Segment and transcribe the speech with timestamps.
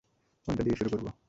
[0.47, 1.11] কোনটা দিয়ে শুরু করবো?